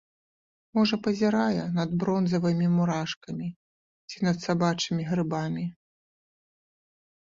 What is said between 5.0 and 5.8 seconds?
грыбамі.